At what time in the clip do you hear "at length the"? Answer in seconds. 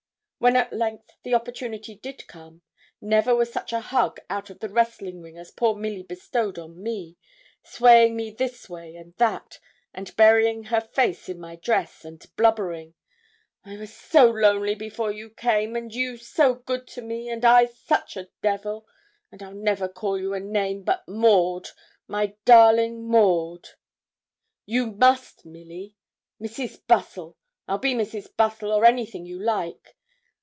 0.55-1.35